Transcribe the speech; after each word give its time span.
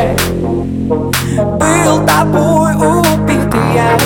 Был 0.00 2.00
тобой 2.06 2.72
убитый 2.74 3.60
я. 3.74 3.98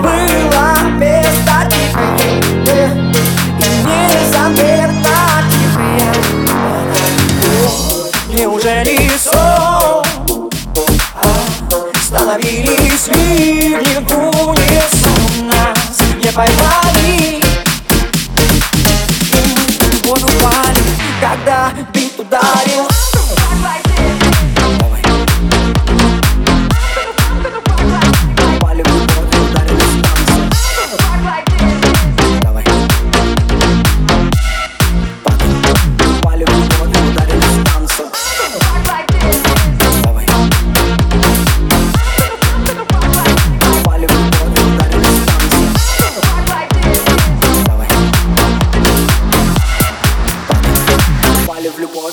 Было 0.00 0.88
место 0.98 1.68
тихое 1.68 2.38
И 3.58 3.60
незаметно 3.82 5.18
тихое 5.50 6.12
Неужели 8.28 9.10
сон? 9.18 10.04
Становились 12.00 13.08
ливни 13.08 13.98
в 14.06 14.08
унисон. 14.46 15.48
Нас 15.48 15.98
не 16.22 16.30
поймали. 16.30 17.42
Воду 20.04 20.26
упали 20.26 20.82
Когда 21.20 21.72
бит 21.92 22.12
ударил 22.18 22.86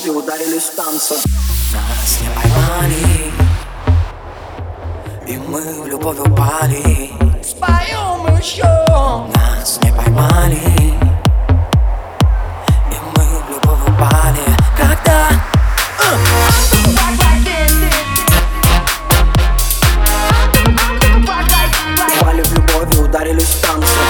Упали 0.00 0.06
в 0.06 0.06
любовь 0.06 0.06
и 0.06 0.10
ударили 0.10 0.58
в 0.58 0.70
танце 0.74 1.14
Нас 1.72 2.20
не 2.20 2.28
поймали 2.34 3.32
И 5.26 5.36
мы 5.36 5.82
в 5.82 5.86
любовь 5.86 6.18
упали. 6.18 7.10
Споем 7.42 8.36
еще. 8.38 8.62
Нас 9.34 9.78
не 9.82 9.92
поймали 9.92 10.58
И 12.90 12.98
мы 13.16 13.24
в 13.24 13.50
любовь 13.50 13.82
упали. 13.86 14.44
Когда? 14.76 15.28
Упали 22.18 22.42
в 22.42 22.52
любовь 22.54 22.94
и 22.94 22.98
ударились 22.98 23.44
в 23.44 23.66
танце 23.66 24.09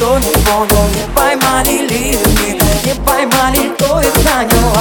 то 0.00 0.18
не 0.18 0.32
понял 0.44 0.88
Не 0.94 1.14
поймали 1.14 1.86
ливни 1.88 2.60
Не 2.84 2.94
поймали, 3.04 3.70
то 3.78 4.00
их 4.00 4.14
нанял 4.24 4.74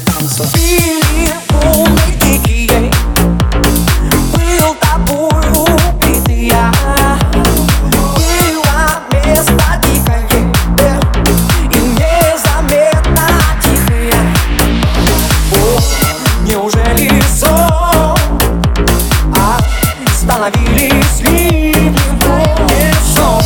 останутся 0.00 0.44
Был 4.32 4.74
тобой 4.80 5.44
убит 5.52 6.28
я 6.28 6.72
Было 8.14 9.02
место 9.12 9.82
дикое 9.82 10.26
И 11.72 11.78
незаметно 11.78 13.28
тихое 13.62 14.14
О, 15.52 15.80
неужели 16.46 17.22
сон? 17.38 18.18
А, 19.36 19.58
остановились 20.06 21.20
ливни 21.20 21.98
в 22.18 23.16
сон 23.16 23.39